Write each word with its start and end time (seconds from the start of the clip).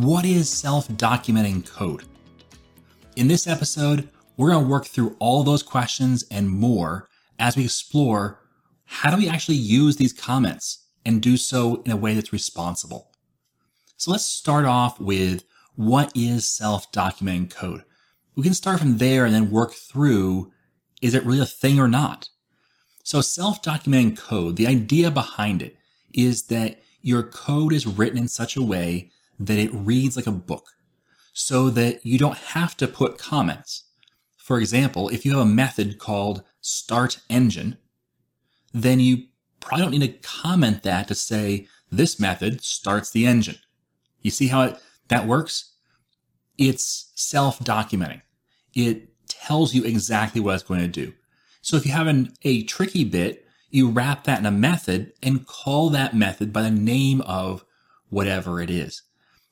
What 0.00 0.24
is 0.24 0.48
self 0.48 0.88
documenting 0.88 1.66
code? 1.70 2.04
In 3.16 3.28
this 3.28 3.46
episode, 3.46 4.08
we're 4.38 4.48
going 4.48 4.64
to 4.64 4.70
work 4.70 4.86
through 4.86 5.14
all 5.18 5.42
those 5.42 5.62
questions 5.62 6.24
and 6.30 6.48
more 6.48 7.06
as 7.38 7.54
we 7.54 7.64
explore 7.64 8.40
how 8.86 9.10
do 9.10 9.18
we 9.18 9.28
actually 9.28 9.58
use 9.58 9.96
these 9.96 10.14
comments 10.14 10.86
and 11.04 11.20
do 11.20 11.36
so 11.36 11.82
in 11.84 11.92
a 11.92 11.98
way 11.98 12.14
that's 12.14 12.32
responsible. 12.32 13.10
So 13.98 14.10
let's 14.10 14.24
start 14.24 14.64
off 14.64 14.98
with 14.98 15.44
what 15.76 16.10
is 16.14 16.48
self 16.48 16.90
documenting 16.92 17.50
code? 17.50 17.84
We 18.36 18.42
can 18.42 18.54
start 18.54 18.78
from 18.78 18.96
there 18.96 19.26
and 19.26 19.34
then 19.34 19.50
work 19.50 19.74
through 19.74 20.50
is 21.02 21.12
it 21.12 21.26
really 21.26 21.40
a 21.40 21.44
thing 21.44 21.78
or 21.78 21.88
not? 21.88 22.30
So 23.04 23.20
self 23.20 23.60
documenting 23.60 24.16
code, 24.16 24.56
the 24.56 24.66
idea 24.66 25.10
behind 25.10 25.60
it 25.60 25.76
is 26.14 26.44
that 26.44 26.80
your 27.02 27.22
code 27.22 27.74
is 27.74 27.86
written 27.86 28.16
in 28.16 28.28
such 28.28 28.56
a 28.56 28.62
way 28.62 29.10
that 29.40 29.58
it 29.58 29.70
reads 29.72 30.16
like 30.16 30.26
a 30.26 30.32
book 30.32 30.66
so 31.32 31.70
that 31.70 32.04
you 32.04 32.18
don't 32.18 32.36
have 32.36 32.76
to 32.76 32.86
put 32.86 33.18
comments. 33.18 33.84
For 34.36 34.58
example, 34.58 35.08
if 35.08 35.24
you 35.24 35.32
have 35.32 35.40
a 35.40 35.46
method 35.46 35.98
called 35.98 36.42
start 36.60 37.20
engine, 37.28 37.78
then 38.72 39.00
you 39.00 39.24
probably 39.60 39.84
don't 39.84 39.98
need 39.98 40.22
to 40.22 40.28
comment 40.28 40.82
that 40.82 41.08
to 41.08 41.14
say 41.14 41.66
this 41.90 42.20
method 42.20 42.62
starts 42.62 43.10
the 43.10 43.26
engine. 43.26 43.58
You 44.20 44.30
see 44.30 44.48
how 44.48 44.62
it, 44.62 44.78
that 45.08 45.26
works? 45.26 45.74
It's 46.58 47.10
self-documenting. 47.14 48.22
It 48.74 49.08
tells 49.28 49.74
you 49.74 49.84
exactly 49.84 50.40
what 50.40 50.54
it's 50.54 50.62
going 50.62 50.80
to 50.80 50.88
do. 50.88 51.14
So 51.62 51.76
if 51.76 51.86
you 51.86 51.92
have 51.92 52.06
an, 52.06 52.32
a 52.42 52.64
tricky 52.64 53.04
bit, 53.04 53.46
you 53.70 53.88
wrap 53.88 54.24
that 54.24 54.40
in 54.40 54.46
a 54.46 54.50
method 54.50 55.12
and 55.22 55.46
call 55.46 55.90
that 55.90 56.14
method 56.14 56.52
by 56.52 56.62
the 56.62 56.70
name 56.70 57.20
of 57.22 57.64
whatever 58.08 58.60
it 58.60 58.68
is. 58.70 59.02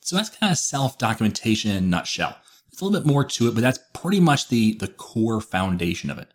So 0.08 0.16
that's 0.16 0.30
kind 0.30 0.50
of 0.50 0.56
self-documentation 0.56 1.70
in 1.70 1.76
a 1.76 1.86
nutshell. 1.86 2.34
There's 2.70 2.80
a 2.80 2.84
little 2.86 2.98
bit 2.98 3.06
more 3.06 3.24
to 3.24 3.48
it, 3.48 3.54
but 3.54 3.60
that's 3.60 3.80
pretty 3.92 4.20
much 4.20 4.48
the, 4.48 4.72
the 4.76 4.88
core 4.88 5.42
foundation 5.42 6.08
of 6.08 6.16
it. 6.16 6.32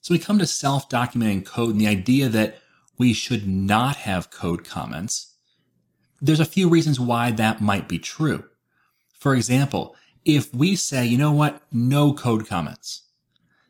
So 0.00 0.14
we 0.14 0.18
come 0.18 0.38
to 0.38 0.46
self-documenting 0.46 1.44
code 1.44 1.72
and 1.72 1.80
the 1.82 1.86
idea 1.86 2.30
that 2.30 2.56
we 2.96 3.12
should 3.12 3.46
not 3.46 3.96
have 3.96 4.30
code 4.30 4.64
comments. 4.64 5.34
There's 6.22 6.40
a 6.40 6.46
few 6.46 6.70
reasons 6.70 6.98
why 6.98 7.32
that 7.32 7.60
might 7.60 7.86
be 7.86 7.98
true. 7.98 8.44
For 9.12 9.34
example, 9.34 9.94
if 10.24 10.54
we 10.54 10.74
say, 10.74 11.04
you 11.04 11.18
know 11.18 11.32
what, 11.32 11.60
no 11.70 12.14
code 12.14 12.48
comments, 12.48 13.02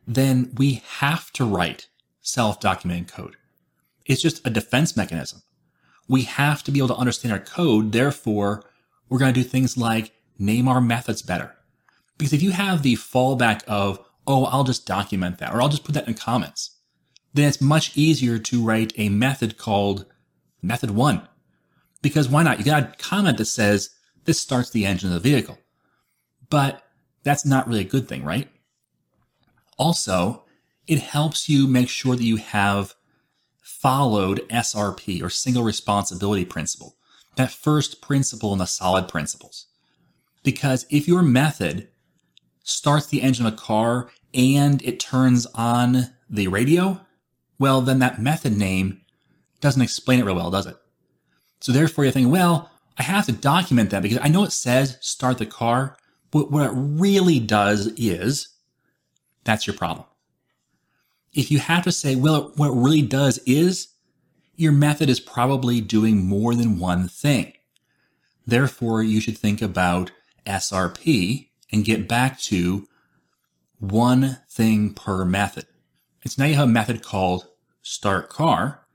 then 0.06 0.53
we 0.56 0.84
have 1.00 1.33
to 1.33 1.44
write 1.44 1.88
self-documenting 2.20 3.08
code. 3.08 3.34
It's 4.06 4.22
just 4.22 4.47
a 4.47 4.50
defense 4.50 4.97
mechanism. 4.97 5.42
We 6.06 6.22
have 6.22 6.62
to 6.62 6.70
be 6.70 6.78
able 6.78 6.94
to 6.94 6.97
understand 6.97 7.33
our 7.33 7.41
code. 7.41 7.91
Therefore, 7.91 8.66
we're 9.11 9.19
going 9.19 9.34
to 9.34 9.42
do 9.42 9.47
things 9.47 9.77
like 9.77 10.12
name 10.39 10.69
our 10.69 10.80
methods 10.80 11.20
better. 11.20 11.55
Because 12.16 12.33
if 12.33 12.42
you 12.42 12.53
have 12.53 12.83
the 12.83 12.94
fallback 12.94 13.62
of, 13.64 13.98
oh, 14.27 14.44
I'll 14.47 14.64
just 14.64 14.86
document 14.86 15.39
that, 15.39 15.53
or 15.53 15.61
I'll 15.61 15.69
just 15.69 15.84
put 15.84 15.94
that 15.94 16.08
in 16.08 16.14
comments, 16.14 16.76
then 17.34 17.49
it's 17.49 17.60
much 17.60 17.97
easier 17.97 18.38
to 18.38 18.65
write 18.65 18.93
a 18.97 19.09
method 19.09 19.59
called 19.59 20.06
method 20.62 20.93
one. 20.93 21.28
Because 22.03 22.28
why 22.28 22.43
not? 22.43 22.59
You 22.59 22.65
got 22.65 22.82
a 22.82 22.97
comment 22.97 23.38
that 23.38 23.47
says, 23.47 23.91
this 24.25 24.41
starts 24.41 24.70
the 24.70 24.87
engine 24.87 25.12
of 25.12 25.22
the 25.22 25.31
vehicle. 25.31 25.59
But 26.49 26.82
that's 27.22 27.44
not 27.44 27.66
really 27.66 27.81
a 27.81 27.84
good 27.84 28.09
thing, 28.09 28.25
right? 28.25 28.49
Also, 29.76 30.44
it 30.87 30.99
helps 30.99 31.49
you 31.49 31.66
make 31.66 31.88
sure 31.88 32.16
that 32.16 32.25
you 32.25 32.37
have 32.37 32.94
followed 33.60 34.47
SRP 34.49 35.22
or 35.22 35.31
single 35.31 35.62
responsibility 35.62 36.44
principle 36.44 36.97
that 37.36 37.50
first 37.50 38.00
principle 38.00 38.52
in 38.52 38.58
the 38.58 38.66
solid 38.66 39.08
principles. 39.08 39.66
Because 40.42 40.86
if 40.91 41.06
your 41.06 41.22
method 41.22 41.88
starts 42.62 43.06
the 43.06 43.22
engine 43.22 43.46
of 43.46 43.54
a 43.54 43.56
car 43.56 44.10
and 44.32 44.82
it 44.82 45.00
turns 45.00 45.46
on 45.54 46.10
the 46.28 46.48
radio, 46.48 47.00
well, 47.58 47.80
then 47.80 47.98
that 47.98 48.20
method 48.20 48.56
name 48.56 49.02
doesn't 49.60 49.82
explain 49.82 50.20
it 50.20 50.24
real 50.24 50.34
well, 50.34 50.50
does 50.50 50.66
it? 50.66 50.76
So 51.60 51.72
therefore 51.72 52.04
you're 52.04 52.12
thinking, 52.12 52.32
well, 52.32 52.70
I 52.98 53.02
have 53.02 53.26
to 53.26 53.32
document 53.32 53.90
that 53.90 54.02
because 54.02 54.19
I 54.22 54.28
know 54.28 54.44
it 54.44 54.52
says 54.52 54.98
start 55.00 55.38
the 55.38 55.46
car, 55.46 55.96
but 56.30 56.50
what 56.50 56.66
it 56.66 56.72
really 56.74 57.40
does 57.40 57.88
is 57.96 58.48
that's 59.44 59.66
your 59.66 59.76
problem. 59.76 60.06
If 61.32 61.50
you 61.50 61.58
have 61.58 61.84
to 61.84 61.92
say, 61.92 62.16
well, 62.16 62.52
what 62.56 62.69
it 62.69 62.74
really 62.74 63.02
does 63.02 63.38
is 63.46 63.88
your 64.60 64.72
method 64.72 65.09
is 65.09 65.21
probably 65.21 65.81
doing 65.81 66.26
more 66.26 66.54
than 66.54 66.78
one 66.78 67.09
thing. 67.09 67.54
Therefore, 68.47 69.03
you 69.03 69.19
should 69.19 69.38
think 69.38 69.62
about 69.62 70.12
SRP 70.47 71.48
and 71.72 71.82
get 71.82 72.06
back 72.06 72.38
to 72.41 72.87
one 73.78 74.38
thing 74.50 74.93
per 74.93 75.25
method. 75.25 75.66
It's 76.22 76.37
now 76.37 76.44
you 76.44 76.56
have 76.56 76.69
a 76.69 76.70
method 76.70 77.03
called 77.03 77.47
start 77.81 78.28
car 78.28 78.87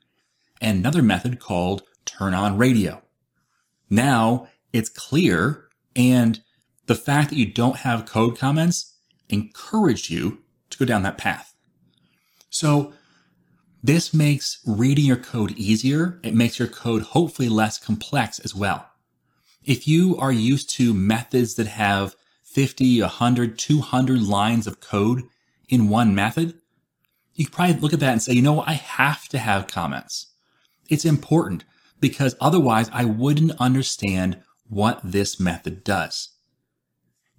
and 0.61 0.77
another 0.77 1.01
method 1.01 1.39
called 1.39 1.81
turn 2.05 2.35
on 2.35 2.59
radio. 2.59 3.01
Now 3.89 4.47
it's 4.71 4.89
clear 4.89 5.67
and 5.95 6.43
the 6.85 6.93
fact 6.93 7.31
that 7.31 7.37
you 7.37 7.51
don't 7.51 7.77
have 7.77 8.05
code 8.05 8.37
comments 8.37 8.93
encourage 9.29 10.11
you 10.11 10.43
to 10.69 10.77
go 10.77 10.85
down 10.85 11.01
that 11.01 11.17
path. 11.17 11.55
So 12.51 12.93
this 13.85 14.15
makes 14.15 14.59
reading 14.65 15.05
your 15.05 15.15
code 15.15 15.51
easier. 15.51 16.19
It 16.23 16.33
makes 16.33 16.57
your 16.57 16.67
code 16.67 17.03
hopefully 17.03 17.49
less 17.49 17.77
complex 17.77 18.39
as 18.39 18.55
well. 18.55 18.89
If 19.63 19.87
you 19.87 20.17
are 20.17 20.31
used 20.31 20.71
to 20.71 20.93
methods 20.93 21.53
that 21.55 21.67
have 21.67 22.15
50, 22.43 23.01
100, 23.01 23.59
200 23.59 24.21
lines 24.21 24.65
of 24.65 24.79
code 24.79 25.23
in 25.69 25.89
one 25.89 26.15
method, 26.15 26.55
you 27.35 27.47
probably 27.47 27.75
look 27.75 27.93
at 27.93 27.99
that 27.99 28.13
and 28.13 28.21
say, 28.23 28.33
you 28.33 28.41
know, 28.41 28.61
I 28.61 28.73
have 28.73 29.27
to 29.29 29.37
have 29.37 29.67
comments. 29.67 30.33
It's 30.89 31.05
important 31.05 31.63
because 31.99 32.35
otherwise 32.41 32.89
I 32.91 33.05
wouldn't 33.05 33.59
understand 33.59 34.39
what 34.67 34.99
this 35.03 35.39
method 35.39 35.83
does. 35.83 36.29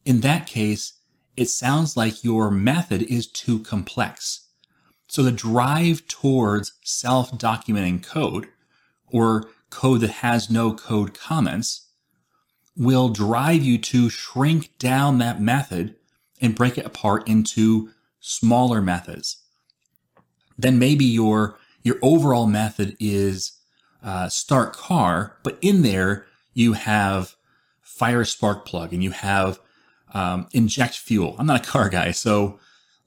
In 0.05 0.21
that 0.21 0.47
case, 0.47 0.93
it 1.37 1.49
sounds 1.49 1.97
like 1.97 2.23
your 2.23 2.53
method 2.53 3.03
is 3.03 3.27
too 3.27 3.61
complex. 3.61 4.46
So 5.07 5.23
the 5.23 5.33
drive 5.33 6.07
towards 6.09 6.73
self-documenting 6.83 8.03
code 8.03 8.49
or 9.07 9.49
code 9.71 10.01
that 10.01 10.11
has 10.11 10.51
no 10.51 10.75
code 10.75 11.15
comments 11.15 11.89
will 12.77 13.09
drive 13.09 13.63
you 13.63 13.79
to 13.79 14.11
shrink 14.11 14.77
down 14.79 15.19
that 15.19 15.41
method 15.41 15.95
and 16.41 16.55
break 16.55 16.77
it 16.77 16.85
apart 16.85 17.27
into 17.29 17.91
smaller 18.21 18.83
methods. 18.83 19.43
Then 20.59 20.79
maybe 20.79 21.05
your, 21.05 21.59
your 21.83 21.97
overall 22.03 22.47
method 22.47 22.97
is 22.99 23.53
uh, 24.03 24.29
start 24.29 24.73
car, 24.73 25.37
but 25.43 25.59
in 25.63 25.83
there 25.83 26.27
you 26.53 26.75
have 26.75 27.37
fire 27.81 28.25
spark 28.25 28.67
plug 28.67 28.93
and 28.93 29.03
you 29.03 29.11
have 29.13 29.59
um, 30.13 30.49
inject 30.53 30.95
fuel. 30.95 31.37
I'm 31.39 31.47
not 31.47 31.67
a 31.67 31.71
car 31.71 31.89
guy, 31.89 32.11
so 32.11 32.59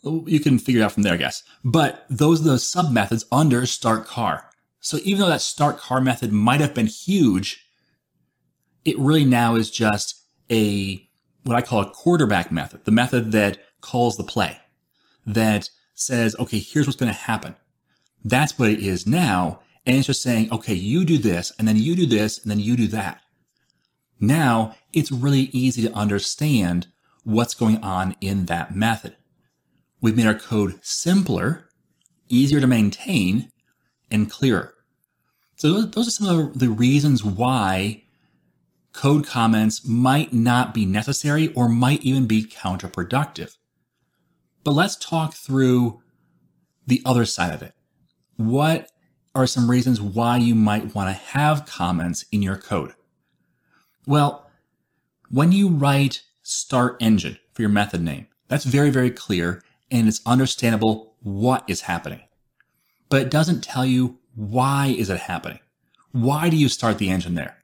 you 0.03 0.39
can 0.39 0.59
figure 0.59 0.81
it 0.81 0.85
out 0.85 0.93
from 0.93 1.03
there, 1.03 1.13
I 1.13 1.17
guess. 1.17 1.43
But 1.63 2.05
those 2.09 2.41
are 2.41 2.51
the 2.51 2.59
sub 2.59 2.91
methods 2.91 3.25
under 3.31 3.65
start 3.65 4.05
car. 4.05 4.49
So 4.79 4.97
even 5.03 5.21
though 5.21 5.29
that 5.29 5.41
start 5.41 5.77
car 5.77 5.99
method 5.99 6.31
might 6.31 6.61
have 6.61 6.73
been 6.73 6.87
huge, 6.87 7.65
it 8.85 8.97
really 8.97 9.25
now 9.25 9.55
is 9.55 9.69
just 9.69 10.23
a, 10.49 11.05
what 11.43 11.57
I 11.57 11.61
call 11.61 11.81
a 11.81 11.89
quarterback 11.89 12.51
method, 12.51 12.85
the 12.85 12.91
method 12.91 13.31
that 13.33 13.59
calls 13.81 14.15
the 14.15 14.23
play, 14.23 14.57
that 15.25 15.69
says, 15.95 16.35
okay, 16.39 16.59
here's 16.59 16.87
what's 16.87 16.97
going 16.97 17.11
to 17.11 17.17
happen. 17.17 17.55
That's 18.23 18.57
what 18.57 18.69
it 18.69 18.79
is 18.79 19.05
now. 19.05 19.59
And 19.85 19.97
it's 19.97 20.07
just 20.07 20.23
saying, 20.23 20.51
okay, 20.51 20.73
you 20.73 21.03
do 21.03 21.17
this, 21.17 21.51
and 21.57 21.67
then 21.67 21.77
you 21.77 21.95
do 21.95 22.05
this, 22.05 22.39
and 22.39 22.49
then 22.49 22.59
you 22.59 22.77
do 22.77 22.87
that. 22.87 23.21
Now 24.19 24.75
it's 24.93 25.11
really 25.11 25.49
easy 25.51 25.81
to 25.83 25.93
understand 25.93 26.87
what's 27.23 27.53
going 27.53 27.77
on 27.83 28.15
in 28.21 28.45
that 28.45 28.75
method. 28.75 29.15
We've 30.01 30.15
made 30.15 30.27
our 30.27 30.37
code 30.37 30.79
simpler, 30.81 31.69
easier 32.29 32.61
to 32.61 32.67
maintain, 32.67 33.49
and 34.09 34.29
clearer. 34.29 34.75
So 35.55 35.81
those 35.81 36.07
are 36.07 36.11
some 36.11 36.27
of 36.27 36.59
the 36.59 36.69
reasons 36.69 37.23
why 37.23 38.03
code 38.93 39.27
comments 39.27 39.85
might 39.85 40.31
not 40.31 40.73
be 40.73 40.85
necessary 40.85 41.53
or 41.53 41.67
might 41.67 42.01
even 42.01 42.27
be 42.27 42.43
counterproductive. 42.43 43.57
But 44.63 44.71
let's 44.71 44.95
talk 44.95 45.33
through 45.33 46.01
the 46.87 47.01
other 47.05 47.25
side 47.25 47.53
of 47.53 47.61
it. 47.61 47.73
What 48.37 48.89
are 49.35 49.47
some 49.47 49.69
reasons 49.69 50.01
why 50.01 50.37
you 50.37 50.55
might 50.55 50.95
want 50.95 51.09
to 51.09 51.23
have 51.33 51.65
comments 51.65 52.25
in 52.31 52.41
your 52.41 52.57
code? 52.57 52.93
Well, 54.07 54.49
when 55.29 55.51
you 55.51 55.69
write 55.69 56.23
start 56.41 56.97
engine 56.99 57.37
for 57.53 57.61
your 57.61 57.69
method 57.69 58.01
name, 58.01 58.27
that's 58.47 58.65
very, 58.65 58.89
very 58.89 59.11
clear 59.11 59.61
and 59.91 60.07
it's 60.07 60.21
understandable 60.25 61.15
what 61.21 61.63
is 61.67 61.81
happening. 61.81 62.21
But 63.09 63.21
it 63.21 63.31
doesn't 63.31 63.63
tell 63.63 63.85
you 63.85 64.19
why 64.35 64.95
is 64.97 65.09
it 65.09 65.19
happening? 65.19 65.59
Why 66.11 66.49
do 66.49 66.57
you 66.57 66.69
start 66.69 66.97
the 66.97 67.09
engine 67.09 67.35
there? 67.35 67.57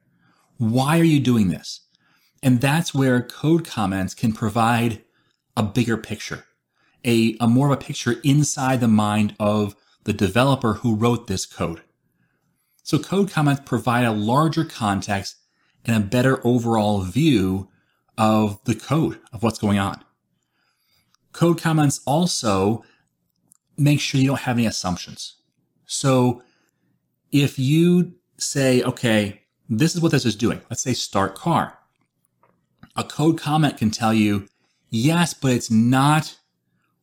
Why 0.58 0.98
are 0.98 1.04
you 1.04 1.20
doing 1.20 1.48
this? 1.48 1.80
And 2.42 2.60
that's 2.60 2.94
where 2.94 3.22
code 3.22 3.64
comments 3.64 4.14
can 4.14 4.32
provide 4.32 5.02
a 5.56 5.62
bigger 5.62 5.96
picture, 5.96 6.44
a, 7.04 7.36
a 7.40 7.46
more 7.46 7.66
of 7.66 7.72
a 7.72 7.82
picture 7.82 8.16
inside 8.22 8.80
the 8.80 8.88
mind 8.88 9.34
of 9.40 9.74
the 10.04 10.12
developer 10.12 10.74
who 10.74 10.94
wrote 10.94 11.26
this 11.26 11.46
code. 11.46 11.82
So 12.82 12.98
code 12.98 13.30
comments 13.30 13.62
provide 13.64 14.04
a 14.04 14.12
larger 14.12 14.64
context 14.64 15.36
and 15.84 15.96
a 15.96 16.06
better 16.06 16.40
overall 16.46 17.00
view 17.00 17.68
of 18.16 18.62
the 18.64 18.74
code 18.74 19.18
of 19.32 19.42
what's 19.42 19.58
going 19.58 19.78
on. 19.78 20.04
Code 21.36 21.60
comments 21.60 22.00
also 22.06 22.82
make 23.76 24.00
sure 24.00 24.18
you 24.18 24.28
don't 24.28 24.40
have 24.40 24.56
any 24.56 24.64
assumptions. 24.64 25.34
So 25.84 26.42
if 27.30 27.58
you 27.58 28.14
say, 28.38 28.82
okay, 28.82 29.42
this 29.68 29.94
is 29.94 30.00
what 30.00 30.12
this 30.12 30.24
is 30.24 30.34
doing. 30.34 30.62
Let's 30.70 30.80
say 30.80 30.94
start 30.94 31.34
car. 31.34 31.78
A 32.96 33.04
code 33.04 33.38
comment 33.38 33.76
can 33.76 33.90
tell 33.90 34.14
you, 34.14 34.48
yes, 34.88 35.34
but 35.34 35.52
it's 35.52 35.70
not 35.70 36.38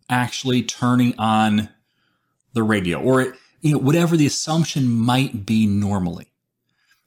actually 0.09 0.63
turning 0.63 1.13
on 1.19 1.69
the 2.53 2.63
radio 2.63 3.00
or, 3.00 3.36
you 3.62 3.74
know, 3.74 3.77
whatever 3.77 4.18
the 4.18 4.25
assumption 4.25 4.89
might 4.89 5.45
be 5.45 5.68
normally. 5.68 6.31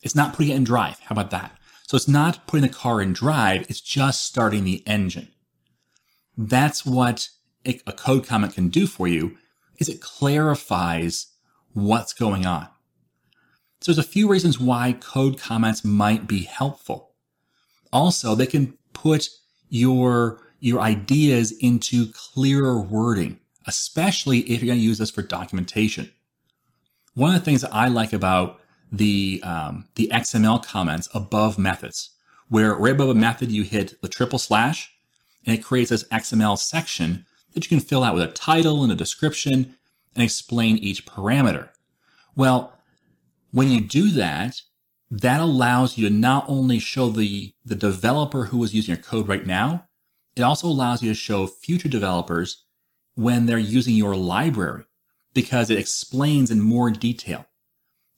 It's 0.00 0.14
not 0.14 0.32
putting 0.32 0.52
it 0.52 0.56
in 0.56 0.62
drive. 0.62 1.00
How 1.00 1.14
about 1.14 1.32
that? 1.32 1.58
So 1.88 1.96
it's 1.96 2.06
not 2.06 2.46
putting 2.46 2.62
the 2.62 2.72
car 2.72 3.02
in 3.02 3.12
drive. 3.12 3.66
It's 3.68 3.80
just 3.80 4.22
starting 4.22 4.62
the 4.62 4.84
engine. 4.86 5.32
That's 6.36 6.84
what 6.84 7.30
a 7.64 7.92
code 7.92 8.26
comment 8.26 8.54
can 8.54 8.68
do 8.68 8.86
for 8.86 9.08
you 9.08 9.36
is 9.78 9.88
it 9.88 10.00
clarifies 10.00 11.28
what's 11.72 12.12
going 12.12 12.46
on. 12.46 12.68
So 13.80 13.92
there's 13.92 14.04
a 14.04 14.08
few 14.08 14.28
reasons 14.28 14.58
why 14.58 14.92
code 14.92 15.38
comments 15.38 15.84
might 15.84 16.26
be 16.26 16.44
helpful. 16.44 17.12
Also, 17.92 18.34
they 18.34 18.46
can 18.46 18.76
put 18.92 19.28
your, 19.68 20.40
your 20.60 20.80
ideas 20.80 21.52
into 21.60 22.10
clearer 22.12 22.80
wording, 22.80 23.38
especially 23.66 24.40
if 24.40 24.62
you're 24.62 24.68
going 24.68 24.78
to 24.78 24.84
use 24.84 24.98
this 24.98 25.10
for 25.10 25.22
documentation. 25.22 26.10
One 27.14 27.34
of 27.34 27.40
the 27.40 27.44
things 27.44 27.62
that 27.62 27.74
I 27.74 27.88
like 27.88 28.12
about 28.12 28.60
the, 28.90 29.40
um, 29.44 29.86
the 29.94 30.10
XML 30.12 30.64
comments 30.64 31.08
above 31.14 31.58
methods, 31.58 32.10
where 32.48 32.74
right 32.74 32.92
above 32.92 33.10
a 33.10 33.14
method, 33.14 33.50
you 33.50 33.62
hit 33.62 34.00
the 34.00 34.08
triple 34.08 34.38
slash 34.38 34.95
and 35.46 35.56
it 35.56 35.64
creates 35.64 35.90
this 35.90 36.04
XML 36.04 36.58
section 36.58 37.24
that 37.54 37.64
you 37.64 37.68
can 37.68 37.80
fill 37.80 38.04
out 38.04 38.14
with 38.14 38.24
a 38.24 38.32
title 38.32 38.82
and 38.82 38.92
a 38.92 38.96
description 38.96 39.76
and 40.14 40.24
explain 40.24 40.76
each 40.76 41.06
parameter. 41.06 41.68
Well, 42.34 42.74
when 43.52 43.70
you 43.70 43.80
do 43.80 44.10
that, 44.10 44.60
that 45.10 45.40
allows 45.40 45.96
you 45.96 46.08
to 46.08 46.14
not 46.14 46.44
only 46.48 46.78
show 46.78 47.08
the, 47.08 47.54
the 47.64 47.76
developer 47.76 48.46
who 48.46 48.62
is 48.64 48.74
using 48.74 48.94
your 48.94 49.02
code 49.02 49.28
right 49.28 49.46
now, 49.46 49.86
it 50.34 50.42
also 50.42 50.66
allows 50.66 51.02
you 51.02 51.10
to 51.10 51.14
show 51.14 51.46
future 51.46 51.88
developers 51.88 52.64
when 53.14 53.46
they're 53.46 53.56
using 53.56 53.94
your 53.94 54.16
library 54.16 54.84
because 55.32 55.70
it 55.70 55.78
explains 55.78 56.50
in 56.50 56.60
more 56.60 56.90
detail. 56.90 57.46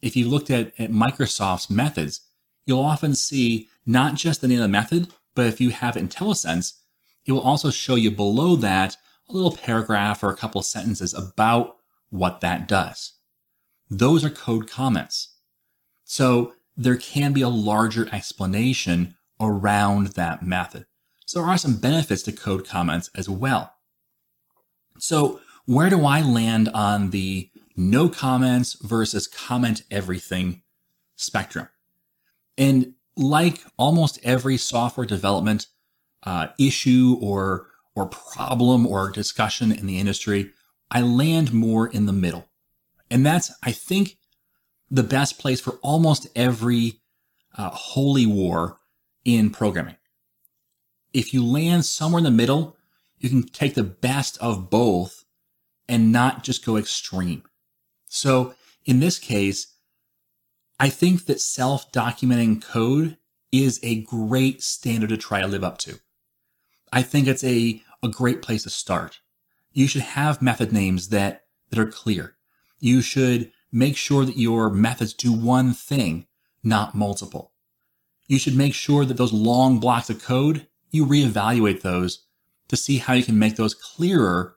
If 0.00 0.16
you 0.16 0.28
looked 0.28 0.50
at, 0.50 0.72
at 0.78 0.90
Microsoft's 0.90 1.70
methods, 1.70 2.22
you'll 2.66 2.80
often 2.80 3.14
see 3.14 3.68
not 3.86 4.14
just 4.14 4.40
the 4.40 4.48
name 4.48 4.58
of 4.58 4.62
the 4.62 4.68
method, 4.68 5.08
but 5.34 5.46
if 5.46 5.60
you 5.60 5.70
have 5.70 5.94
IntelliSense, 5.94 6.74
it 7.28 7.32
will 7.32 7.40
also 7.42 7.70
show 7.70 7.94
you 7.94 8.10
below 8.10 8.56
that 8.56 8.96
a 9.28 9.32
little 9.34 9.52
paragraph 9.52 10.22
or 10.22 10.30
a 10.30 10.36
couple 10.36 10.62
sentences 10.62 11.12
about 11.12 11.76
what 12.08 12.40
that 12.40 12.66
does. 12.66 13.12
Those 13.90 14.24
are 14.24 14.30
code 14.30 14.68
comments. 14.68 15.36
So 16.04 16.54
there 16.74 16.96
can 16.96 17.34
be 17.34 17.42
a 17.42 17.50
larger 17.50 18.08
explanation 18.12 19.14
around 19.38 20.08
that 20.08 20.42
method. 20.42 20.86
So 21.26 21.40
there 21.40 21.50
are 21.50 21.58
some 21.58 21.76
benefits 21.76 22.22
to 22.22 22.32
code 22.32 22.66
comments 22.66 23.10
as 23.14 23.28
well. 23.28 23.74
So 24.98 25.40
where 25.66 25.90
do 25.90 26.06
I 26.06 26.22
land 26.22 26.70
on 26.70 27.10
the 27.10 27.50
no 27.76 28.08
comments 28.08 28.72
versus 28.80 29.26
comment 29.26 29.82
everything 29.90 30.62
spectrum? 31.16 31.68
And 32.56 32.94
like 33.16 33.60
almost 33.76 34.18
every 34.22 34.56
software 34.56 35.06
development 35.06 35.66
uh, 36.24 36.48
issue 36.58 37.16
or 37.20 37.68
or 37.94 38.06
problem 38.06 38.86
or 38.86 39.10
discussion 39.10 39.72
in 39.72 39.86
the 39.86 39.98
industry, 39.98 40.52
I 40.90 41.00
land 41.00 41.52
more 41.52 41.88
in 41.88 42.06
the 42.06 42.12
middle. 42.12 42.48
And 43.10 43.26
that's, 43.26 43.52
I 43.62 43.72
think, 43.72 44.18
the 44.88 45.02
best 45.02 45.38
place 45.38 45.60
for 45.60 45.72
almost 45.82 46.28
every 46.36 47.00
uh, 47.56 47.70
holy 47.70 48.24
war 48.24 48.78
in 49.24 49.50
programming. 49.50 49.96
If 51.12 51.34
you 51.34 51.44
land 51.44 51.84
somewhere 51.86 52.18
in 52.18 52.24
the 52.24 52.30
middle, 52.30 52.76
you 53.18 53.28
can 53.28 53.42
take 53.42 53.74
the 53.74 53.82
best 53.82 54.38
of 54.38 54.70
both 54.70 55.24
and 55.88 56.12
not 56.12 56.44
just 56.44 56.64
go 56.64 56.76
extreme. 56.76 57.42
So 58.06 58.54
in 58.84 59.00
this 59.00 59.18
case, 59.18 59.74
I 60.78 60.88
think 60.88 61.26
that 61.26 61.40
self 61.40 61.90
documenting 61.90 62.62
code 62.62 63.16
is 63.50 63.80
a 63.82 64.02
great 64.02 64.62
standard 64.62 65.08
to 65.08 65.16
try 65.16 65.40
to 65.40 65.48
live 65.48 65.64
up 65.64 65.78
to. 65.78 65.98
I 66.92 67.02
think 67.02 67.26
it's 67.26 67.44
a, 67.44 67.82
a 68.02 68.08
great 68.08 68.42
place 68.42 68.64
to 68.64 68.70
start. 68.70 69.20
You 69.72 69.86
should 69.86 70.02
have 70.02 70.42
method 70.42 70.72
names 70.72 71.08
that, 71.10 71.44
that 71.70 71.78
are 71.78 71.86
clear 71.86 72.38
you 72.80 73.00
should 73.00 73.50
make 73.72 73.96
sure 73.96 74.24
that 74.24 74.36
your 74.36 74.70
methods 74.70 75.12
do 75.12 75.32
one 75.32 75.72
thing, 75.72 76.26
not 76.62 76.94
multiple. 76.94 77.52
You 78.26 78.38
should 78.38 78.56
make 78.56 78.74
sure 78.74 79.04
that 79.04 79.16
those 79.16 79.32
long 79.32 79.80
blocks 79.80 80.10
of 80.10 80.22
code, 80.22 80.66
you 80.90 81.06
reevaluate 81.06 81.82
those 81.82 82.26
to 82.68 82.76
see 82.76 82.98
how 82.98 83.14
you 83.14 83.24
can 83.24 83.38
make 83.38 83.56
those 83.56 83.74
clearer 83.74 84.56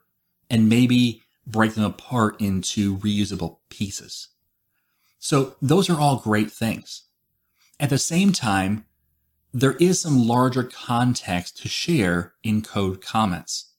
and 0.49 0.69
maybe 0.69 1.23
break 1.47 1.73
them 1.73 1.85
apart 1.85 2.39
into 2.39 2.97
reusable 2.97 3.57
pieces. 3.69 4.29
So 5.19 5.55
those 5.61 5.89
are 5.89 5.99
all 5.99 6.17
great 6.17 6.51
things. 6.51 7.03
At 7.79 7.89
the 7.89 7.97
same 7.97 8.31
time, 8.31 8.85
there 9.53 9.73
is 9.73 9.99
some 9.99 10.27
larger 10.27 10.63
context 10.63 11.57
to 11.61 11.67
share 11.67 12.33
in 12.43 12.61
code 12.61 13.01
comments. 13.01 13.73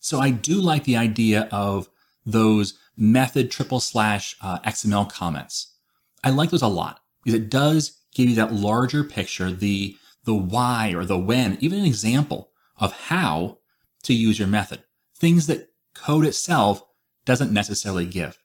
So 0.00 0.18
I 0.18 0.30
do 0.30 0.60
like 0.60 0.84
the 0.84 0.96
idea 0.96 1.48
of 1.52 1.88
those 2.24 2.78
method 2.96 3.50
triple 3.50 3.80
slash 3.80 4.36
uh, 4.40 4.58
XML 4.60 5.10
comments. 5.10 5.76
I 6.24 6.30
like 6.30 6.50
those 6.50 6.62
a 6.62 6.68
lot 6.68 7.00
because 7.24 7.38
it 7.38 7.50
does 7.50 7.98
give 8.14 8.28
you 8.28 8.34
that 8.36 8.54
larger 8.54 9.04
picture, 9.04 9.50
the, 9.50 9.96
the 10.24 10.34
why 10.34 10.92
or 10.94 11.04
the 11.04 11.18
when, 11.18 11.58
even 11.60 11.80
an 11.80 11.84
example 11.84 12.50
of 12.78 12.92
how 12.92 13.58
to 14.04 14.14
use 14.14 14.38
your 14.38 14.48
method. 14.48 14.82
Things 15.16 15.46
that 15.46 15.70
code 15.94 16.24
itself 16.24 16.82
doesn't 17.24 17.52
necessarily 17.52 18.06
give. 18.06 18.38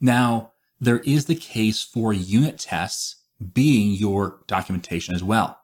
Now, 0.00 0.52
there 0.80 0.98
is 1.00 1.24
the 1.24 1.34
case 1.34 1.82
for 1.82 2.12
unit 2.12 2.58
tests 2.58 3.16
being 3.52 3.92
your 3.92 4.40
documentation 4.46 5.14
as 5.14 5.22
well. 5.22 5.58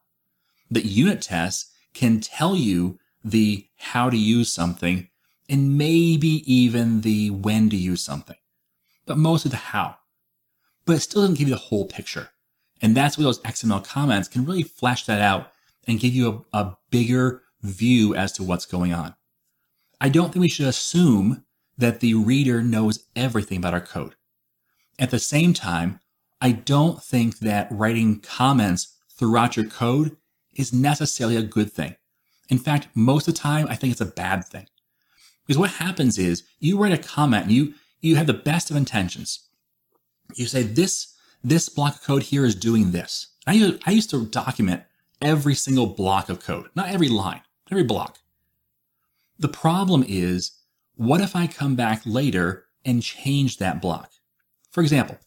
That 0.73 0.87
unit 0.87 1.21
tests 1.21 1.71
can 1.93 2.21
tell 2.21 2.57
you 2.57 2.99
the 3.23 3.67
how 3.76 4.09
to 4.09 4.17
use 4.17 4.50
something 4.50 5.09
and 5.47 5.76
maybe 5.76 6.43
even 6.50 7.02
the 7.02 7.29
when 7.29 7.69
to 7.69 7.76
use 7.76 8.02
something, 8.02 8.38
but 9.05 9.19
most 9.19 9.45
of 9.45 9.50
the 9.50 9.59
how. 9.59 9.97
But 10.87 10.97
it 10.97 11.00
still 11.00 11.21
doesn't 11.21 11.37
give 11.37 11.49
you 11.49 11.55
the 11.55 11.61
whole 11.61 11.85
picture. 11.85 12.31
And 12.81 12.97
that's 12.97 13.19
where 13.19 13.25
those 13.25 13.41
XML 13.43 13.85
comments 13.85 14.29
can 14.29 14.47
really 14.47 14.62
flesh 14.62 15.05
that 15.05 15.21
out 15.21 15.52
and 15.87 16.00
give 16.00 16.14
you 16.14 16.47
a, 16.55 16.59
a 16.59 16.79
bigger 16.91 17.43
view 17.61 18.14
as 18.14 18.33
to 18.33 18.43
what's 18.43 18.64
going 18.64 18.95
on. 18.95 19.14
I 20.00 20.09
don't 20.09 20.33
think 20.33 20.41
we 20.41 20.49
should 20.49 20.67
assume 20.67 21.45
that 21.76 22.00
the 22.00 22.14
reader 22.14 22.62
knows 22.62 23.05
everything 23.14 23.59
about 23.59 23.75
our 23.75 23.81
code. 23.83 24.14
At 24.99 25.11
the 25.11 25.19
same 25.19 25.52
time, 25.52 26.00
I 26.41 26.52
don't 26.52 27.02
think 27.02 27.41
that 27.41 27.69
writing 27.71 28.21
comments 28.21 28.97
throughout 29.11 29.55
your 29.55 29.67
code 29.67 30.17
is 30.54 30.73
necessarily 30.73 31.37
a 31.37 31.42
good 31.42 31.73
thing. 31.73 31.97
In 32.49 32.59
fact, 32.59 32.88
most 32.94 33.28
of 33.28 33.35
the 33.35 33.40
time, 33.40 33.66
I 33.68 33.75
think 33.75 33.92
it's 33.92 34.00
a 34.00 34.06
bad 34.06 34.44
thing. 34.44 34.66
Because 35.47 35.59
what 35.59 35.71
happens 35.71 36.18
is 36.18 36.44
you 36.61 36.78
write 36.78 36.92
a 36.92 36.99
comment 36.99 37.44
and 37.44 37.52
you, 37.52 37.75
you 38.00 38.16
have 38.16 38.26
the 38.26 38.35
best 38.35 38.71
of 38.71 38.76
intentions. 38.76 39.49
You 40.35 40.47
say 40.47 40.62
this, 40.62 41.14
this 41.42 41.68
block 41.68 41.97
of 41.97 42.02
code 42.02 42.25
here 42.25 42.44
is 42.44 42.54
doing 42.54 42.90
this. 42.90 43.28
I 43.47 43.54
used, 43.54 43.82
I 43.87 43.90
used 43.90 44.11
to 44.11 44.26
document 44.26 44.82
every 45.21 45.54
single 45.54 45.87
block 45.87 46.28
of 46.28 46.40
code, 46.40 46.68
not 46.75 46.90
every 46.90 47.09
line, 47.09 47.42
every 47.71 47.85
block. 47.85 48.18
The 49.38 49.49
problem 49.49 50.04
is, 50.06 50.52
what 50.94 51.21
if 51.21 51.35
I 51.35 51.47
come 51.47 51.75
back 51.75 52.02
later 52.04 52.66
and 52.85 53.02
change 53.02 53.59
that 53.59 53.80
block? 53.80 54.11
For 54.71 54.82
example, 54.82 55.18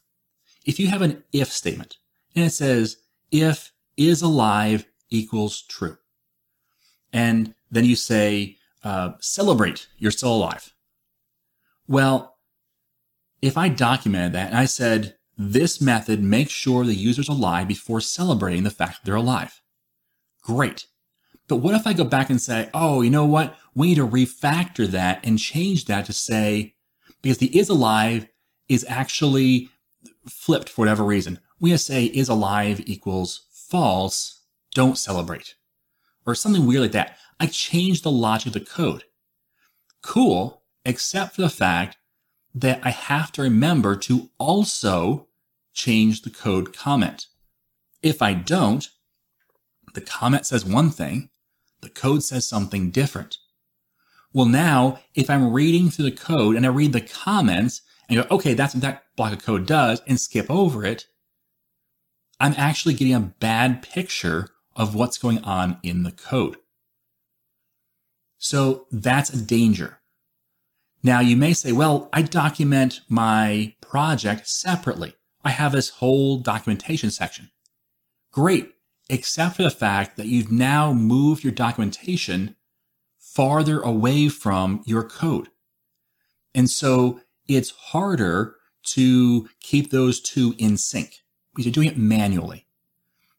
if 0.65 0.79
you 0.79 0.87
have 0.87 1.01
an 1.01 1.23
if 1.31 1.51
statement 1.51 1.97
and 2.35 2.45
it 2.45 2.51
says 2.51 2.97
if 3.31 3.71
is 3.97 4.21
alive 4.21 4.85
equals 5.15 5.61
true, 5.61 5.97
and 7.13 7.53
then 7.71 7.85
you 7.85 7.95
say 7.95 8.57
uh, 8.83 9.13
celebrate 9.19 9.87
you're 9.97 10.11
still 10.11 10.35
alive. 10.35 10.73
Well, 11.87 12.37
if 13.41 13.57
I 13.57 13.69
documented 13.69 14.33
that 14.33 14.47
and 14.47 14.57
I 14.57 14.65
said 14.65 15.15
this 15.37 15.81
method 15.81 16.23
makes 16.23 16.51
sure 16.51 16.83
the 16.83 16.95
user's 16.95 17.29
alive 17.29 17.67
before 17.67 18.01
celebrating 18.01 18.63
the 18.63 18.69
fact 18.71 18.93
that 18.93 19.05
they're 19.05 19.15
alive, 19.15 19.61
great. 20.41 20.87
But 21.47 21.57
what 21.57 21.75
if 21.75 21.85
I 21.85 21.93
go 21.93 22.05
back 22.05 22.29
and 22.29 22.41
say, 22.41 22.69
oh, 22.73 23.01
you 23.01 23.11
know 23.11 23.25
what? 23.25 23.55
We 23.75 23.87
need 23.89 23.95
to 23.95 24.07
refactor 24.07 24.87
that 24.87 25.19
and 25.23 25.37
change 25.37 25.85
that 25.85 26.05
to 26.05 26.13
say, 26.13 26.73
because 27.21 27.37
the 27.37 27.55
is 27.57 27.69
alive 27.69 28.27
is 28.67 28.85
actually 28.89 29.69
flipped 30.27 30.69
for 30.69 30.81
whatever 30.81 31.03
reason. 31.03 31.39
We 31.59 31.75
say 31.77 32.05
is 32.05 32.29
alive 32.29 32.81
equals 32.85 33.45
false, 33.51 34.41
don't 34.75 34.99
celebrate. 34.99 35.55
Or 36.27 36.35
something 36.35 36.67
weird 36.67 36.83
like 36.83 36.91
that. 36.91 37.17
I 37.39 37.47
changed 37.47 38.03
the 38.03 38.11
logic 38.11 38.47
of 38.47 38.53
the 38.53 38.59
code. 38.59 39.05
Cool, 40.03 40.61
except 40.85 41.35
for 41.35 41.41
the 41.41 41.49
fact 41.49 41.97
that 42.53 42.79
I 42.83 42.91
have 42.91 43.31
to 43.33 43.41
remember 43.41 43.95
to 43.95 44.29
also 44.37 45.27
change 45.73 46.21
the 46.21 46.29
code 46.29 46.75
comment. 46.75 47.25
If 48.03 48.21
I 48.21 48.33
don't, 48.33 48.87
the 49.93 50.01
comment 50.01 50.45
says 50.45 50.63
one 50.63 50.91
thing, 50.91 51.29
the 51.81 51.89
code 51.89 52.23
says 52.23 52.47
something 52.47 52.91
different. 52.91 53.37
Well, 54.33 54.45
now, 54.45 54.99
if 55.13 55.29
I'm 55.29 55.53
reading 55.53 55.89
through 55.89 56.09
the 56.09 56.15
code 56.15 56.55
and 56.55 56.65
I 56.65 56.69
read 56.69 56.93
the 56.93 57.01
comments 57.01 57.81
and 58.07 58.21
go, 58.21 58.35
okay, 58.35 58.53
that's 58.53 58.73
what 58.73 58.81
that 58.81 59.03
block 59.15 59.33
of 59.33 59.43
code 59.43 59.65
does 59.65 60.01
and 60.07 60.19
skip 60.19 60.49
over 60.49 60.85
it, 60.85 61.07
I'm 62.39 62.53
actually 62.57 62.93
getting 62.93 63.13
a 63.13 63.19
bad 63.19 63.81
picture 63.81 64.49
of 64.75 64.95
what's 64.95 65.17
going 65.17 65.39
on 65.43 65.79
in 65.83 66.03
the 66.03 66.11
code. 66.11 66.57
So 68.37 68.87
that's 68.91 69.29
a 69.29 69.41
danger. 69.41 69.99
Now 71.01 71.19
you 71.19 71.37
may 71.37 71.53
say, 71.53 71.71
well, 71.71 72.09
I 72.11 72.23
document 72.23 73.01
my 73.07 73.75
project 73.81 74.47
separately. 74.47 75.15
I 75.43 75.51
have 75.51 75.71
this 75.71 75.89
whole 75.89 76.39
documentation 76.39 77.11
section. 77.11 77.51
Great, 78.31 78.71
except 79.09 79.55
for 79.55 79.63
the 79.63 79.69
fact 79.71 80.17
that 80.17 80.25
you've 80.25 80.51
now 80.51 80.91
moved 80.91 81.43
your 81.43 81.53
documentation 81.53 82.55
farther 83.19 83.81
away 83.81 84.29
from 84.29 84.81
your 84.85 85.03
code. 85.03 85.49
And 86.53 86.69
so 86.69 87.19
it's 87.47 87.69
harder 87.69 88.55
to 88.93 89.49
keep 89.59 89.91
those 89.91 90.19
two 90.19 90.55
in 90.57 90.77
sync 90.77 91.17
because 91.53 91.65
you're 91.65 91.73
doing 91.73 91.87
it 91.87 91.97
manually. 91.97 92.64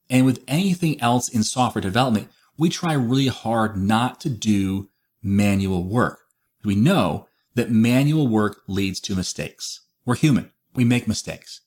And 0.08 0.24
with 0.24 0.42
anything 0.46 1.00
else 1.00 1.28
in 1.28 1.42
software 1.42 1.82
development, 1.82 2.28
we 2.56 2.68
try 2.68 2.92
really 2.92 3.26
hard 3.26 3.76
not 3.76 4.20
to 4.22 4.30
do 4.30 4.88
manual 5.22 5.84
work. 5.84 6.20
We 6.64 6.74
know 6.74 7.28
that 7.54 7.70
manual 7.70 8.28
work 8.28 8.62
leads 8.66 9.00
to 9.00 9.16
mistakes. 9.16 9.80
We're 10.04 10.16
human. 10.16 10.52
We 10.74 10.84
make 10.84 11.08
mistakes. 11.08 11.62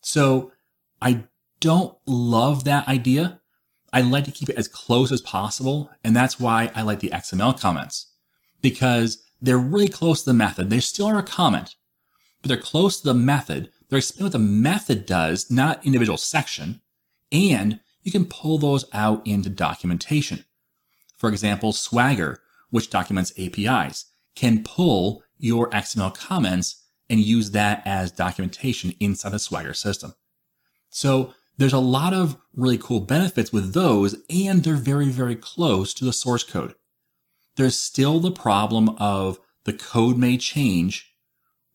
So 0.00 0.52
I 1.00 1.24
don't 1.60 1.96
love 2.06 2.64
that 2.64 2.88
idea. 2.88 3.40
I 3.92 4.00
like 4.00 4.24
to 4.24 4.32
keep 4.32 4.48
it 4.48 4.56
as 4.56 4.68
close 4.68 5.12
as 5.12 5.20
possible. 5.20 5.90
And 6.02 6.14
that's 6.14 6.40
why 6.40 6.70
I 6.74 6.82
like 6.82 7.00
the 7.00 7.10
XML 7.10 7.58
comments 7.58 8.12
because 8.62 9.22
they're 9.40 9.58
really 9.58 9.88
close 9.88 10.22
to 10.22 10.30
the 10.30 10.34
method. 10.34 10.70
They 10.70 10.80
still 10.80 11.06
are 11.06 11.18
a 11.18 11.22
comment, 11.22 11.74
but 12.40 12.48
they're 12.48 12.56
close 12.56 13.00
to 13.00 13.08
the 13.08 13.14
method. 13.14 13.70
They're 13.88 13.98
explaining 13.98 14.26
what 14.26 14.32
the 14.32 14.38
method 14.38 15.04
does, 15.04 15.50
not 15.50 15.84
individual 15.84 16.16
section. 16.16 16.80
And 17.32 17.80
you 18.02 18.12
can 18.12 18.26
pull 18.26 18.58
those 18.58 18.84
out 18.92 19.26
into 19.26 19.48
documentation. 19.48 20.44
For 21.16 21.28
example, 21.28 21.72
Swagger, 21.72 22.40
which 22.70 22.90
documents 22.90 23.32
APIs, 23.38 24.06
can 24.34 24.62
pull 24.62 25.22
your 25.38 25.70
XML 25.70 26.14
comments 26.14 26.84
and 27.08 27.20
use 27.20 27.50
that 27.50 27.82
as 27.84 28.12
documentation 28.12 28.94
inside 29.00 29.30
the 29.30 29.38
Swagger 29.38 29.74
system. 29.74 30.14
So 30.88 31.34
there's 31.58 31.72
a 31.72 31.78
lot 31.78 32.14
of 32.14 32.36
really 32.54 32.78
cool 32.78 33.00
benefits 33.00 33.52
with 33.52 33.72
those, 33.72 34.16
and 34.30 34.62
they're 34.62 34.74
very, 34.74 35.08
very 35.08 35.36
close 35.36 35.94
to 35.94 36.04
the 36.04 36.12
source 36.12 36.44
code. 36.44 36.74
There's 37.56 37.76
still 37.76 38.20
the 38.20 38.30
problem 38.30 38.90
of 38.98 39.38
the 39.64 39.72
code 39.72 40.16
may 40.16 40.38
change 40.38 41.14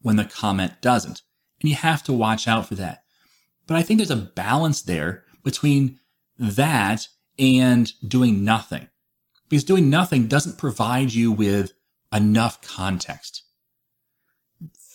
when 0.01 0.15
the 0.15 0.25
comment 0.25 0.81
doesn't, 0.81 1.21
and 1.61 1.69
you 1.69 1.75
have 1.75 2.03
to 2.03 2.13
watch 2.13 2.47
out 2.47 2.67
for 2.67 2.75
that. 2.75 3.03
But 3.67 3.77
I 3.77 3.83
think 3.83 3.99
there's 3.99 4.11
a 4.11 4.15
balance 4.15 4.81
there 4.81 5.25
between 5.47 5.97
that 6.37 7.07
and 7.39 7.93
doing 8.05 8.43
nothing. 8.43 8.89
Because 9.47 9.63
doing 9.63 9.89
nothing 9.89 10.27
doesn't 10.27 10.57
provide 10.57 11.13
you 11.13 11.31
with 11.31 11.71
enough 12.13 12.61
context. 12.61 13.43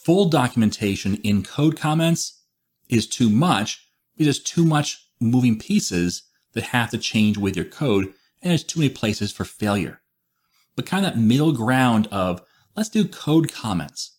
Full 0.04 0.28
documentation 0.28 1.14
in 1.24 1.42
code 1.42 1.78
comments 1.78 2.42
is 2.90 3.06
too 3.06 3.30
much 3.30 3.88
because 4.12 4.26
there's 4.26 4.42
too 4.42 4.66
much 4.66 5.06
moving 5.20 5.58
pieces 5.58 6.24
that 6.52 6.64
have 6.64 6.90
to 6.90 6.98
change 6.98 7.38
with 7.38 7.56
your 7.56 7.64
code 7.64 8.12
and 8.42 8.50
there's 8.50 8.62
too 8.62 8.80
many 8.80 8.92
places 8.92 9.32
for 9.32 9.46
failure. 9.46 10.02
But 10.76 10.84
kind 10.84 11.06
of 11.06 11.14
that 11.14 11.18
middle 11.18 11.52
ground 11.52 12.08
of 12.12 12.42
let's 12.76 12.90
do 12.90 13.08
code 13.08 13.50
comments 13.50 14.18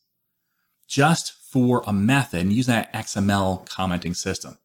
just 0.87 1.31
for 1.31 1.83
a 1.85 1.93
method 1.93 2.39
and 2.39 2.53
use 2.53 2.65
that 2.65 2.91
XML 2.91 3.69
commenting 3.69 4.15
system. 4.15 4.57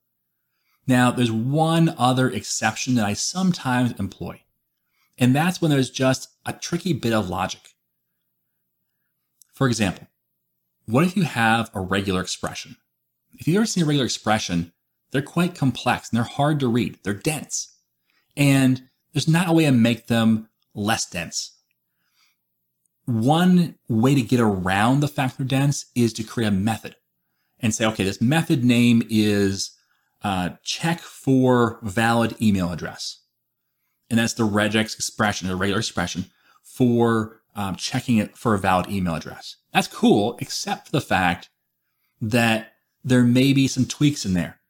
Now, 0.88 1.11
there's 1.11 1.30
one 1.30 1.95
other 1.99 2.30
exception 2.30 2.95
that 2.95 3.04
I 3.04 3.12
sometimes 3.12 3.92
employ, 4.00 4.40
and 5.18 5.37
that's 5.37 5.61
when 5.61 5.71
there's 5.71 5.90
just 5.90 6.30
a 6.47 6.54
tricky 6.54 6.95
bit 6.95 7.12
of 7.12 7.28
logic. 7.28 7.75
For 9.52 9.68
example, 9.68 10.07
what 10.87 11.04
if 11.04 11.14
you 11.14 11.25
have 11.25 11.71
a 11.75 11.80
regular 11.80 12.23
expression? 12.23 12.76
If 13.38 13.47
you've 13.47 13.59
ever 13.59 13.66
seen 13.66 13.83
a 13.83 13.87
regular 13.87 14.07
expression, 14.07 14.73
they're 15.11 15.21
quite 15.21 15.54
complex 15.54 16.09
and 16.09 16.16
they're 16.16 16.25
hard 16.25 16.59
to 16.61 16.68
read. 16.68 16.99
They're 17.02 17.12
dense. 17.12 17.76
And 18.37 18.88
there's 19.12 19.28
not 19.28 19.49
a 19.49 19.52
way 19.52 19.64
to 19.64 19.73
make 19.73 20.07
them 20.07 20.49
less 20.75 21.09
dense. 21.09 21.59
One 23.04 23.75
way 23.88 24.14
to 24.14 24.23
get 24.23 24.40
around 24.40 25.00
the 25.00 25.09
fact 25.09 25.37
they're 25.37 25.47
dense 25.47 25.87
is 25.95 26.14
to 26.14 26.23
create 26.23 26.49
a 26.49 26.52
method 26.52 26.97
and 27.61 27.75
say, 27.75 27.85
okay, 27.87 28.04
this 28.04 28.21
method 28.21 28.64
name 28.64 29.02
is 29.11 29.73
uh, 30.23 30.51
check 30.63 31.01
for 31.01 31.79
valid 31.83 32.35
email 32.41 32.73
address. 32.73 33.21
And 34.11 34.19
that's 34.19 34.33
the 34.33 34.49
regex 34.49 34.95
expression, 34.95 35.49
the 35.49 35.57
regular 35.57 35.81
expression 35.81 36.27
for 36.63 37.43
um, 37.55 37.77
checking 37.77 38.19
it 38.19 38.37
for 38.37 38.55
a 38.55 38.59
valid 38.59 38.89
email 38.89 39.15
address. 39.15 39.57
That's 39.73 39.89
cool, 39.89 40.39
except 40.41 40.87
for 40.87 40.93
the 40.93 41.01
fact 41.01 41.51
that 42.21 42.73
there 43.05 43.23
may 43.23 43.53
be 43.53 43.69
some 43.69 43.85
tweaks 43.85 44.25
in 44.25 44.35
there. 44.35 44.61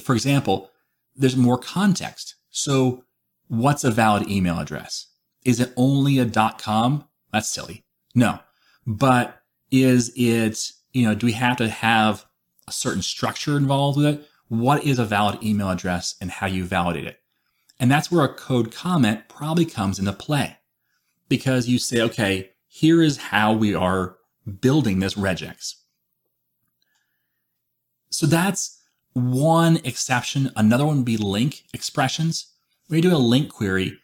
For 0.00 0.14
example, 0.14 0.70
there's 1.14 1.36
more 1.36 1.58
context. 1.58 2.34
So 2.50 3.04
what's 3.48 3.84
a 3.84 3.90
valid 3.90 4.28
email 4.28 4.58
address? 4.58 5.06
Is 5.44 5.60
it 5.60 5.72
only 5.76 6.18
a 6.18 6.24
dot 6.24 6.60
.com? 6.60 7.06
That's 7.32 7.48
silly. 7.48 7.84
No. 8.14 8.40
But 8.86 9.40
is 9.70 10.12
it, 10.16 10.72
you 10.92 11.06
know, 11.06 11.14
do 11.14 11.26
we 11.26 11.32
have 11.32 11.56
to 11.58 11.68
have 11.68 12.24
a 12.66 12.72
certain 12.72 13.02
structure 13.02 13.56
involved 13.56 13.98
with 13.98 14.06
it? 14.06 14.28
What 14.48 14.84
is 14.84 14.98
a 14.98 15.04
valid 15.04 15.42
email 15.42 15.70
address 15.70 16.14
and 16.20 16.30
how 16.30 16.46
you 16.46 16.64
validate 16.64 17.06
it? 17.06 17.20
And 17.80 17.90
that's 17.90 18.10
where 18.10 18.24
a 18.24 18.34
code 18.34 18.72
comment 18.72 19.28
probably 19.28 19.64
comes 19.64 19.98
into 19.98 20.12
play 20.12 20.58
because 21.28 21.68
you 21.68 21.78
say, 21.78 22.00
okay, 22.00 22.50
here 22.66 23.02
is 23.02 23.16
how 23.16 23.52
we 23.52 23.74
are 23.74 24.16
building 24.60 25.00
this 25.00 25.14
regex. 25.14 25.74
So 28.10 28.26
that's 28.26 28.80
one 29.14 29.78
exception. 29.84 30.50
Another 30.56 30.86
one 30.86 30.98
would 30.98 31.04
be 31.04 31.16
LINQ 31.16 31.62
expressions. 31.72 32.52
When 32.86 32.98
you 32.98 33.10
do 33.10 33.16
a 33.16 33.18
LINQ 33.18 33.48
query, 33.48 33.98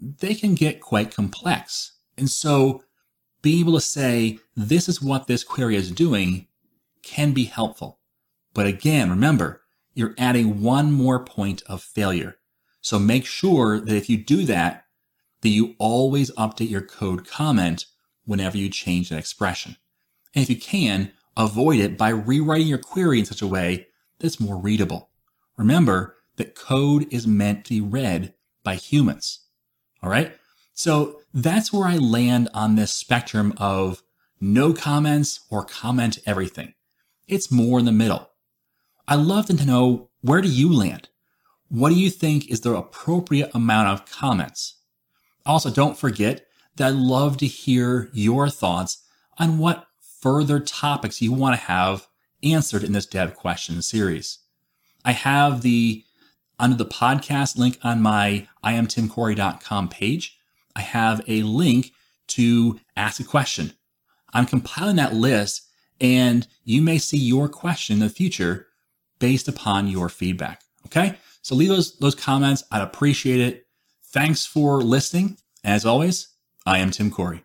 they 0.00 0.34
can 0.34 0.54
get 0.54 0.80
quite 0.80 1.14
complex. 1.14 1.96
And 2.16 2.30
so 2.30 2.84
being 3.42 3.60
able 3.60 3.74
to 3.74 3.80
say, 3.80 4.38
this 4.54 4.88
is 4.88 5.02
what 5.02 5.26
this 5.26 5.44
query 5.44 5.76
is 5.76 5.90
doing 5.90 6.46
can 7.02 7.32
be 7.32 7.44
helpful. 7.44 7.98
But 8.54 8.66
again, 8.66 9.10
remember, 9.10 9.62
you're 9.94 10.14
adding 10.18 10.62
one 10.62 10.92
more 10.92 11.24
point 11.24 11.62
of 11.66 11.82
failure. 11.82 12.36
So 12.80 12.98
make 12.98 13.26
sure 13.26 13.80
that 13.80 13.96
if 13.96 14.08
you 14.08 14.16
do 14.16 14.44
that, 14.44 14.84
that 15.42 15.48
you 15.48 15.74
always 15.78 16.30
update 16.32 16.70
your 16.70 16.82
code 16.82 17.26
comment 17.26 17.86
whenever 18.24 18.56
you 18.56 18.68
change 18.68 19.10
an 19.10 19.18
expression. 19.18 19.76
And 20.34 20.42
if 20.42 20.50
you 20.50 20.56
can, 20.56 21.12
avoid 21.36 21.80
it 21.80 21.96
by 21.96 22.10
rewriting 22.10 22.66
your 22.66 22.78
query 22.78 23.20
in 23.20 23.24
such 23.24 23.42
a 23.42 23.46
way 23.46 23.86
that's 24.18 24.40
more 24.40 24.56
readable. 24.56 25.10
Remember 25.56 26.16
that 26.36 26.54
code 26.54 27.06
is 27.12 27.26
meant 27.26 27.64
to 27.64 27.74
be 27.74 27.80
read 27.80 28.34
by 28.62 28.74
humans. 28.74 29.40
All 30.02 30.10
right. 30.10 30.32
So 30.74 31.20
that's 31.34 31.72
where 31.72 31.88
I 31.88 31.96
land 31.96 32.48
on 32.54 32.76
this 32.76 32.92
spectrum 32.92 33.54
of 33.56 34.02
no 34.40 34.72
comments 34.72 35.40
or 35.50 35.64
comment 35.64 36.18
everything. 36.26 36.74
It's 37.26 37.50
more 37.50 37.78
in 37.78 37.84
the 37.84 37.92
middle. 37.92 38.30
I 39.10 39.14
love 39.14 39.46
to 39.46 39.64
know 39.64 40.10
where 40.20 40.42
do 40.42 40.48
you 40.50 40.70
land? 40.70 41.08
What 41.70 41.88
do 41.88 41.94
you 41.94 42.10
think 42.10 42.50
is 42.50 42.60
the 42.60 42.76
appropriate 42.76 43.50
amount 43.54 43.88
of 43.88 44.04
comments? 44.04 44.76
Also, 45.46 45.70
don't 45.70 45.96
forget 45.96 46.46
that 46.76 46.88
I 46.88 46.90
love 46.90 47.38
to 47.38 47.46
hear 47.46 48.10
your 48.12 48.50
thoughts 48.50 49.02
on 49.38 49.56
what 49.56 49.86
further 50.20 50.60
topics 50.60 51.22
you 51.22 51.32
want 51.32 51.56
to 51.56 51.62
have 51.62 52.06
answered 52.42 52.84
in 52.84 52.92
this 52.92 53.06
dev 53.06 53.34
question 53.34 53.80
series. 53.80 54.40
I 55.06 55.12
have 55.12 55.62
the 55.62 56.04
under 56.58 56.76
the 56.76 56.84
podcast 56.84 57.56
link 57.56 57.78
on 57.82 58.02
my 58.02 58.46
iamtimcorey.com 58.62 59.88
page. 59.88 60.36
I 60.76 60.82
have 60.82 61.22
a 61.26 61.44
link 61.44 61.92
to 62.28 62.78
ask 62.94 63.20
a 63.20 63.24
question. 63.24 63.72
I'm 64.34 64.44
compiling 64.44 64.96
that 64.96 65.14
list 65.14 65.62
and 65.98 66.46
you 66.64 66.82
may 66.82 66.98
see 66.98 67.16
your 67.16 67.48
question 67.48 67.94
in 67.94 68.00
the 68.00 68.10
future 68.10 68.67
based 69.18 69.48
upon 69.48 69.88
your 69.88 70.08
feedback. 70.08 70.62
Okay. 70.86 71.18
So 71.42 71.54
leave 71.54 71.68
those, 71.68 71.96
those 71.98 72.14
comments. 72.14 72.64
I'd 72.70 72.82
appreciate 72.82 73.40
it. 73.40 73.66
Thanks 74.12 74.46
for 74.46 74.82
listening. 74.82 75.38
As 75.64 75.84
always, 75.84 76.28
I 76.66 76.78
am 76.78 76.90
Tim 76.90 77.10
Corey. 77.10 77.42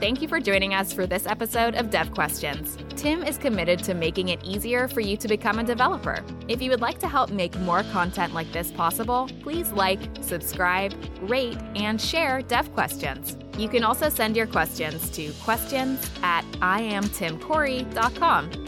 Thank 0.00 0.22
you 0.22 0.28
for 0.28 0.38
joining 0.38 0.74
us 0.74 0.92
for 0.92 1.08
this 1.08 1.26
episode 1.26 1.74
of 1.74 1.90
Dev 1.90 2.12
Questions. 2.12 2.78
Tim 2.94 3.24
is 3.24 3.36
committed 3.36 3.82
to 3.82 3.94
making 3.94 4.28
it 4.28 4.44
easier 4.44 4.86
for 4.86 5.00
you 5.00 5.16
to 5.16 5.26
become 5.26 5.58
a 5.58 5.64
developer. 5.64 6.24
If 6.46 6.62
you 6.62 6.70
would 6.70 6.80
like 6.80 7.00
to 7.00 7.08
help 7.08 7.30
make 7.30 7.58
more 7.60 7.82
content 7.84 8.32
like 8.32 8.52
this 8.52 8.70
possible, 8.70 9.28
please 9.42 9.72
like, 9.72 10.00
subscribe, 10.20 10.94
rate, 11.22 11.58
and 11.74 12.00
share 12.00 12.42
Dev 12.42 12.72
Questions. 12.74 13.36
You 13.58 13.68
can 13.68 13.82
also 13.82 14.08
send 14.08 14.36
your 14.36 14.46
questions 14.46 15.10
to 15.10 15.32
questions 15.42 16.08
at 16.22 16.44
iamtimcorey.com. 16.60 18.67